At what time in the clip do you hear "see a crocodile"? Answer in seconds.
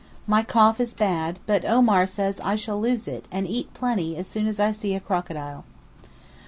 4.71-5.63